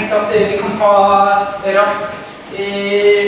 [0.00, 0.92] tenkte at eh, vi kan ta
[1.76, 2.08] rask
[2.58, 3.26] eh,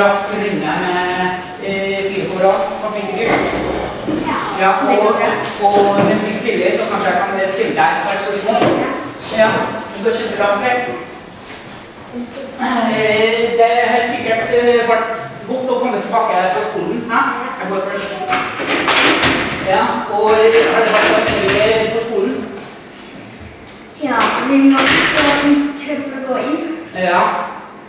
[0.00, 1.30] rask runde med
[1.66, 2.60] eh, fire på rad.
[2.94, 3.24] Du?
[4.60, 5.14] Ja, og,
[5.62, 8.56] og mens vi spiller, så kanskje jeg kan spille deg et par spørsmål.
[9.38, 9.48] Ja,
[9.94, 10.48] det har kjempebra.
[12.94, 15.08] Eh, Det har sikkert eh, vært
[15.48, 17.04] godt å komme tilbake på skolen.
[17.10, 17.22] Ja,
[17.60, 18.10] jeg går først.
[19.68, 22.13] Ja, og har det vært på skolen?
[24.44, 24.50] Stå
[25.48, 26.64] i kø for å gå inn.
[27.00, 27.20] Ja.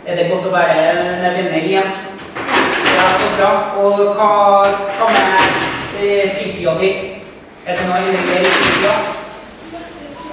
[0.08, 0.76] Er det godt å være
[1.20, 1.90] med meg igjen?
[2.94, 3.50] Ja, så bra.
[3.82, 4.28] Og hva,
[4.96, 6.88] hva med eh, fritida di?
[7.66, 8.94] Er det noe du gjør i fritida?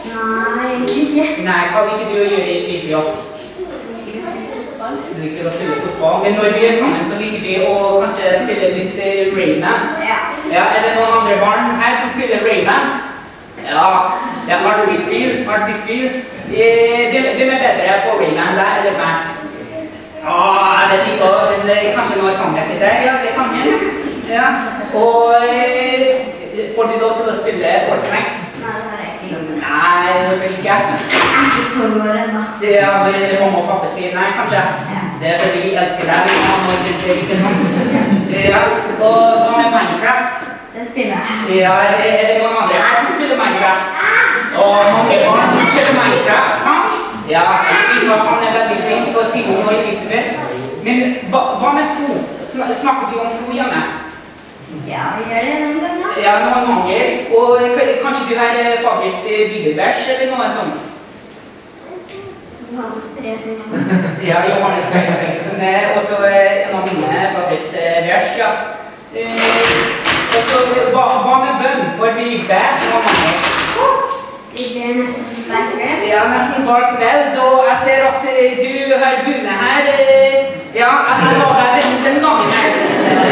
[0.06, 1.26] Nei, egentlig ikke.
[1.50, 3.02] Nei, hva liker du å gjøre i fritida?
[5.10, 6.22] Du liker å spille fotball.
[6.24, 9.92] Men når vi er sammen, så liker vi å kanskje spille litt eh, Rayman.
[10.08, 10.22] Ja.
[10.54, 12.94] Ja, er det noen andre barn her som spiller Rayman?
[13.68, 13.90] Ja,
[14.46, 15.32] det er artig spill.
[15.56, 16.08] Artig spill.
[16.54, 19.16] Eh, Hvem hvem er bedre på Rayman, deg eller meg?
[20.24, 20.38] Å,
[20.80, 22.94] jeg vet ikke, men det er kanskje noe sannhet i det.
[23.08, 23.76] Ja, det kan hende.
[24.32, 24.48] Ja.
[24.94, 26.08] Og eh,
[26.76, 28.44] får du lov til å spille Fortnite?
[29.64, 30.64] Nei, jeg ikke?
[30.64, 32.42] Jeg er ikke tolv år ennå.
[32.62, 34.62] Det har mamma og pappa sier nei, kanskje?
[35.22, 37.62] Det er fordi vi elsker deg, vi har noe rundt deg, ikke sant?
[38.44, 38.62] Ja,
[39.00, 40.48] og hva med Minecraft?
[40.74, 41.60] Det spiller jeg.
[41.62, 44.03] Ja, er det, er det noen andre her som spiller Minecraft?
[44.62, 46.70] Og mange barn som spiller Minecraft?
[47.30, 47.42] Ja,
[47.94, 50.30] vi sa han er veldig flink, og Simon og Elisabeth.
[50.86, 50.98] Men
[51.32, 52.18] hva, hva med tro?
[52.52, 53.82] Sn- Snakker vi om tro hjemme?
[54.90, 56.18] Ja, vi gjør det noen ganger.
[56.26, 57.06] Ja, noen ganger.
[57.38, 57.48] Og
[58.04, 60.90] kanskje du har eh, favoritt eh, bibelvers eller noe sånt?
[62.74, 63.80] Johannes 3, 16.
[64.30, 68.52] Ja, Johannes 3,16 er også en av mine favorittvers, ja.
[69.14, 69.84] Eh,
[70.34, 70.62] og så,
[70.96, 71.84] hva, hva med bønn?
[72.00, 73.53] For vi ber på mange.
[74.54, 76.02] Vi er nesten hver kveld.
[76.14, 79.84] Ja, nesten hver kveld, og jeg ser at eh, du har bundet her.
[79.94, 80.36] eh,
[80.76, 80.90] Ja,
[81.24, 82.70] jeg var der den, den gangen her.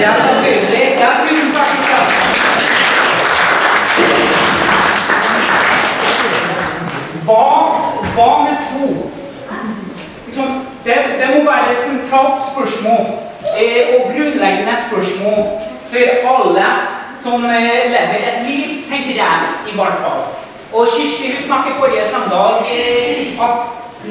[0.05, 0.83] Ja, selvfølgelig.
[1.03, 1.71] Ja, tusen takk.
[1.79, 2.07] Isak.
[7.25, 7.41] Hva,
[8.15, 8.89] hva med tro?
[10.27, 10.49] Liksom,
[10.85, 13.03] det, det må være et sentralt spørsmål
[13.61, 15.41] eh, og grunnleggende spørsmål
[15.91, 16.67] for alle
[17.21, 19.35] som lever et liv, tenker jeg
[19.69, 20.23] i hvert fall.
[20.73, 22.51] Og Kirsti hun snakket forrige søndag
[23.45, 23.57] at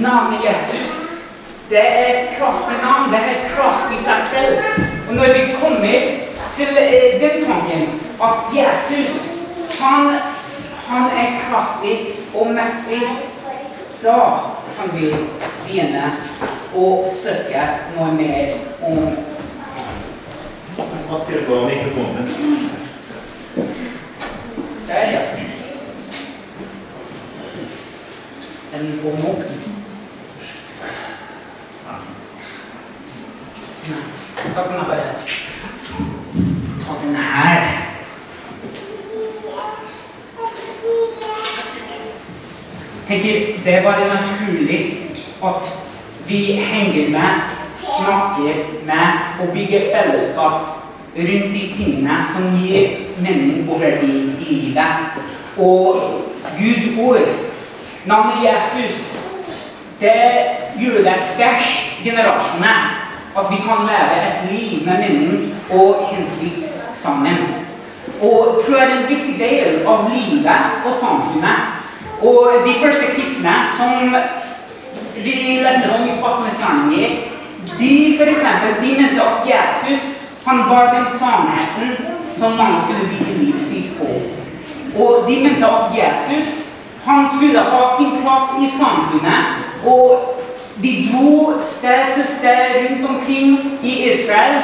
[0.06, 1.10] navnet Jesus
[1.71, 4.59] det er et kraftig navn, det er et kraft i seg selv.
[5.09, 6.00] Og når vi kommer
[6.56, 7.82] til eh, den tanken
[8.22, 9.10] at Jesus,
[9.81, 10.19] han,
[10.88, 11.98] han er kraftig
[12.34, 13.03] og mektig,
[14.03, 14.19] da
[14.77, 15.12] kan vi
[15.66, 16.10] begynne
[16.75, 16.87] å
[17.22, 17.66] søke
[17.97, 18.98] noe mer om
[20.81, 22.28] Hva skrev på mikrofonen?
[24.88, 25.20] Der, ja.
[28.81, 29.43] God nok.
[34.57, 35.15] Da kan jeg bare
[36.81, 37.91] ta den her.
[43.09, 43.33] tenker
[43.65, 44.81] det er bare naturlig
[45.45, 45.63] at
[46.29, 47.31] vi henger med,
[47.75, 48.55] snakker
[48.87, 49.07] med
[49.41, 50.53] og bygger fellesskap
[51.17, 52.89] rundt de tingene som gir
[53.23, 54.87] mening og verdi i livet.
[55.59, 55.97] Og
[56.59, 57.50] Guds ord,
[58.06, 59.19] navnet Jesus,
[60.00, 60.22] det
[60.81, 61.66] gjør det tvers
[62.05, 62.75] generasjonene
[63.38, 67.37] at vi kan leve et liv med mening og hensikt sammen.
[68.22, 71.60] Og tror jeg er en viktig del av livet og samfunnet.
[72.22, 74.16] Og de første kristne som
[75.16, 77.10] vi leser om i passende gjerninger,
[77.78, 80.03] de for eksempel, de mente at Jesus
[80.44, 84.09] han var den sannheten som man skulle vite livet sitt på.
[85.05, 86.70] Og de mente at Jesus
[87.05, 89.44] han skulle ha sin plass i samfunnet.
[89.87, 90.37] Og
[90.83, 94.62] de dro sted til sted rundt omkring i Israel,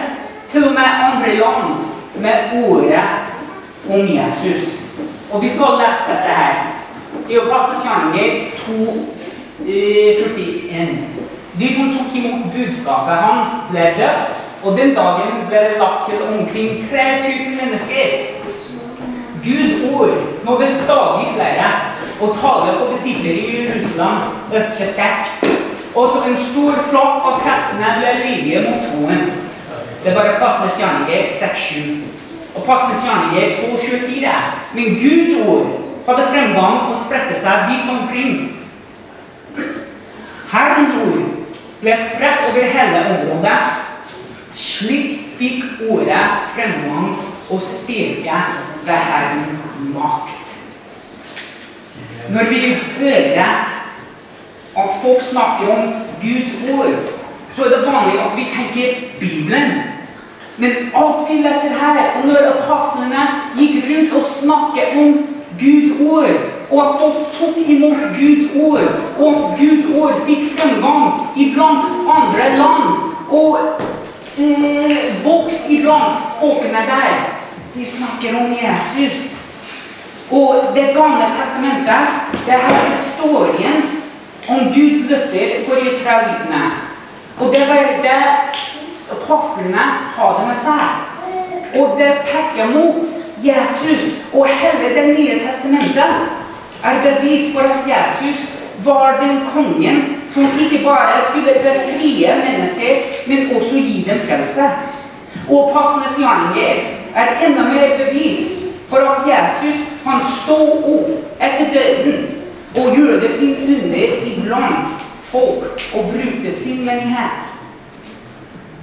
[0.49, 1.79] til og med andre land,
[2.17, 3.01] med ordet
[3.91, 4.83] om Jesus.
[5.33, 6.55] Og vi skal lese dette her.
[7.29, 10.97] I Apostlenes gjerninger 2.41.
[11.61, 14.29] De som tok imot budskapet hans, ble døpt,
[14.63, 18.07] og den dagen ble det lagt til omkring 3000 mennesker.
[19.45, 20.15] Guds ord
[20.45, 21.67] nådde stadig flere,
[22.21, 24.19] og taler på disipler i Jerusalem
[24.55, 25.47] økte sterkt.
[25.95, 29.23] Også en stor flokk av prestene ble lydige mot troen.
[30.05, 31.95] Det var Apostlenes gjerninger 6.7.
[32.55, 34.35] Og Apostlenes gjerninger 2.24.
[34.75, 35.67] Men Guds ord
[36.09, 38.37] hadde fremgang og spredte seg dypt omkring.
[40.53, 41.25] Herrens ord
[41.81, 43.59] ble spredt over hele området.
[44.57, 46.25] Slik fikk ordet
[46.55, 47.17] fremgang
[47.51, 48.39] og styrke
[48.87, 49.65] ved Herrens
[49.95, 50.06] makt.
[52.31, 53.53] Når vi hører
[54.77, 56.95] at folk snakker om Guds ord,
[57.51, 58.89] så er det vanlig at vi tenker
[59.21, 59.73] Bibelen.
[60.57, 63.23] Men alt vi leser her, og når apostlene
[63.59, 65.27] gikk rundt og snakket om
[65.61, 66.29] Guds ord,
[66.71, 68.89] og at folk tok imot Guds ord,
[69.19, 71.85] og at Guds ord fikk fremgang iblant
[72.19, 73.01] andre land,
[73.31, 73.59] og
[74.39, 77.19] eh, vokst iblant folkene der,
[77.75, 79.46] de snakker om Jesus.
[80.31, 82.03] Og Det gamle testamentet,
[82.47, 83.83] det er historien
[84.49, 86.63] om Guds løfter for israelittene.
[87.41, 88.23] Og det var det
[89.11, 89.85] apostlene
[90.17, 90.85] hadde med seg.
[91.81, 93.07] Og det peker mot
[93.45, 94.03] Jesus.
[94.33, 96.13] Og hele Det nye testamentet
[96.85, 98.53] er bevis for at Jesus
[98.85, 102.93] var den kongen som ikke bare skulle befrie mennesker,
[103.27, 104.63] men også gi dem frelse.
[105.51, 106.77] Og apostlenes gjerninger
[107.15, 109.96] er enda mer bevis for at Jesus
[110.31, 112.27] sto opp etter døden
[112.77, 114.87] og gjorde sin under iblant
[115.31, 117.51] folk og brukte sin menighet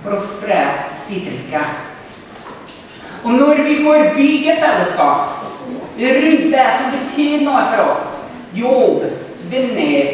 [0.04, 0.60] for å spre
[1.00, 1.64] sitt rike.
[3.24, 5.40] Og når vi får bygge fellesskap
[5.96, 8.08] rundt det som betyr noe for oss
[8.54, 9.06] jobb,
[9.52, 10.10] venner,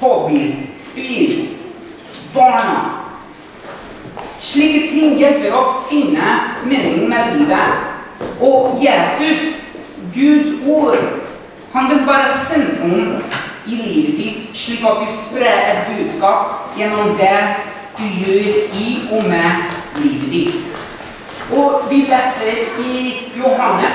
[0.00, 0.44] hobby,
[0.76, 1.46] spill,
[2.34, 2.98] barna
[4.38, 6.26] Slike ting hjelper oss finne
[6.64, 7.72] meningen med livet.
[8.40, 9.64] Og Jesus,
[10.18, 10.96] Guds ord,
[11.72, 13.22] han vil være sentrum
[13.66, 17.38] i livet ditt, slik at du sprer et budskap gjennom det
[17.98, 19.50] du gjør i og med
[20.02, 20.78] livet ditt.
[21.52, 23.94] Og vi leser i Johannes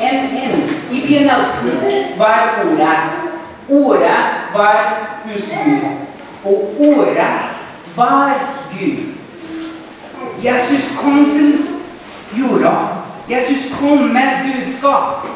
[0.00, 0.72] 1.1.
[0.92, 1.70] I begynnelsen
[2.18, 2.98] var Ordet.
[3.68, 4.18] Ordet
[4.54, 5.88] var hos Gud.
[6.44, 7.34] Og Ordet
[7.96, 8.34] var
[8.72, 8.96] Gud.
[10.44, 11.66] Jesus kom til
[12.38, 12.72] jorda.
[13.30, 15.26] Jesus kom med et budskap.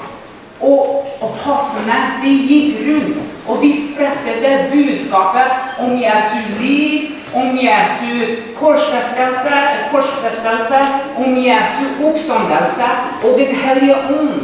[0.61, 3.19] Og apostlene de gikk rundt,
[3.49, 10.79] og de spredte det budskapet om Jesu liv, om Jesu korsfestelse,
[11.17, 12.89] om Jesu oppstandelse
[13.25, 14.41] og Den hellige ånd.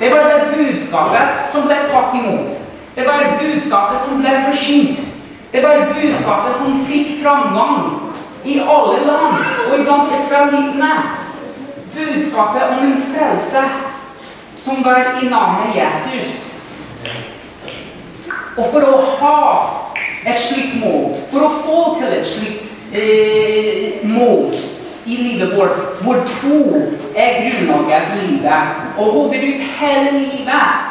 [0.00, 2.52] Det var det budskapet som ble tatt imot.
[2.96, 4.98] Det var budskapet som ble forsynt.
[5.52, 8.00] Det var budskapet som fikk framgang
[8.44, 9.36] i alle land
[9.72, 10.92] og blant israelittene.
[11.94, 13.62] Budskapet om en frelse
[14.56, 16.52] som var i navnet Jesus.
[18.56, 19.38] Og for å ha
[20.26, 24.52] et slikt mål, for å få til et slikt eh, mål
[25.06, 26.82] i livet vårt, hvor tro
[27.16, 30.90] er grunnlaget for livet, og holder ut hele livet,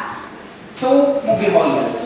[0.72, 0.90] så
[1.26, 1.98] må vi ha hjelp.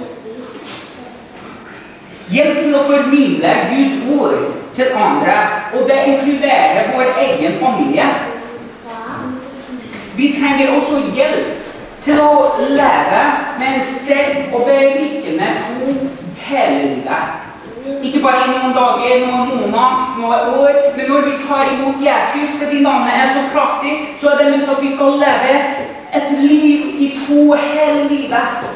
[2.31, 4.39] Hjelp til å formidle Guds ord
[4.77, 5.37] til andre,
[5.75, 8.07] og det inkluderer vår egen familie.
[10.17, 12.31] Vi trenger også hjelp til å
[12.69, 13.25] leve
[13.59, 15.97] med en sterk og berikende tro
[16.47, 17.43] hele livet.
[18.03, 22.57] Ikke bare i noen dager, noen måneder, noen år, men når vi tar imot Jesus
[22.61, 25.53] fordi navnet er så kraftig, så er det ment at vi skal leve
[26.17, 28.67] et liv i tro hele livet.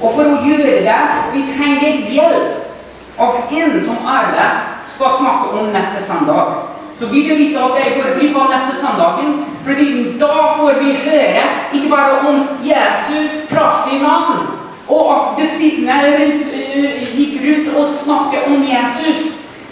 [0.00, 0.98] Og for å gjøre det,
[1.36, 4.50] vi trenger hjelp av en som alle
[4.88, 6.79] skal snakke om neste søndag.
[7.00, 9.30] Så vi vil vite at dere går glipp av neste søndagen,
[9.64, 13.14] fordi da får vi høre ikke bare om Jesu
[13.48, 14.42] kraftige navn,
[14.88, 19.22] og at disiplene uh, gikk rundt og snakket om Jesus,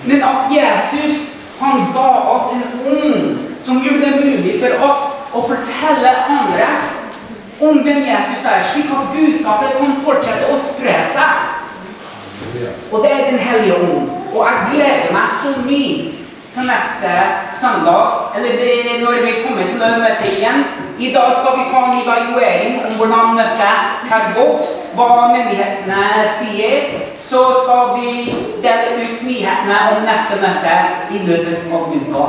[0.07, 2.65] men at Jesus han ga oss en
[2.97, 5.05] ånd som gjorde det mulig for oss
[5.37, 6.69] å fortelle andre
[7.61, 11.45] om hvem Jesus er, slik at budskapet kan fortsette å spre seg.
[12.93, 14.09] Og det er Den hellige ånd.
[14.33, 16.18] Og jeg gleder meg så mye
[16.59, 17.11] til neste
[17.61, 18.05] søndag,
[18.37, 18.53] eller
[19.05, 20.65] når vi kommer til å møte igjen.
[20.99, 26.89] I dag skal vi ta en evaluering om hvordan møtet har gått, hva menighetene sier.
[27.29, 28.35] Så skal vi
[28.65, 30.75] dele ut nyhetene om neste møte
[31.15, 32.27] i løpet av uka.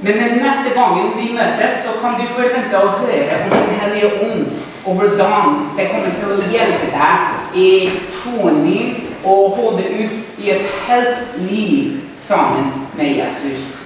[0.00, 4.12] Men den neste gangen vi møtes, så kan du forvente å høre om Den hellige
[4.28, 4.52] ånd,
[4.86, 7.70] og hvordan det kommer til å hjelpe deg i
[8.14, 8.94] troen din
[9.26, 13.84] og holde ut i et helt liv sammen med Jesus.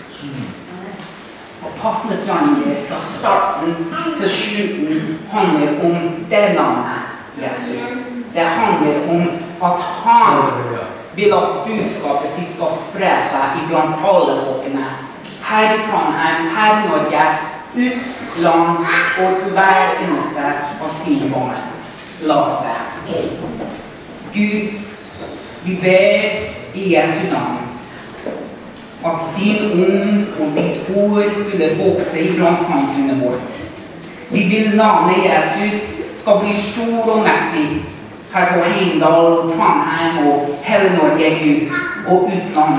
[1.63, 1.71] Og
[2.27, 3.75] gjerninger fra starten
[4.21, 5.97] til slutten handler om
[6.31, 7.01] det navnet
[7.43, 7.93] Jesus.
[8.35, 9.23] Det handler om
[9.63, 10.43] at han
[11.15, 14.85] vil at budskapet sitt skal spre seg iblant alle folkene.
[15.45, 17.25] Her i Trondheim, her i Norge,
[17.75, 18.07] ut
[18.39, 18.79] land
[19.19, 20.45] og til hver eneste
[20.81, 21.57] av sine barn.
[22.23, 23.19] La oss be.
[24.33, 24.73] Gud,
[25.65, 27.62] vi ber i Jesu navn
[29.05, 33.57] at din ånd og ditt ord skulle vokse iblant samfunnet vårt.
[34.31, 37.83] Vi vil navnet Jesus skal bli stor og mektig.
[38.33, 41.73] her på Heimdal, Trondheim og hele Norge, Gud,
[42.07, 42.79] og utland.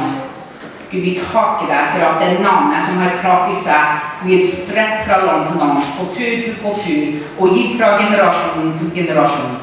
[0.91, 5.05] Gud, vi takker deg for at det navnet som har klart i seg, blir spredt
[5.05, 9.55] fra land til land, kultur til kultur, og gitt fra generasjon til generasjon.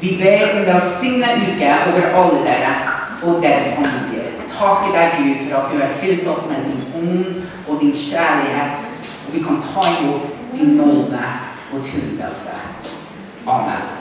[0.00, 2.74] Vi ber om velsignet uke over alle dere
[3.22, 4.17] og deres familier.
[4.58, 8.82] Takker deg, Gud, for at du har fylt oss med din ånd og din kjærlighet,
[9.26, 11.22] og vi kan ta imot din nåde
[11.72, 12.56] og tilgivelse.
[13.46, 13.97] Amen.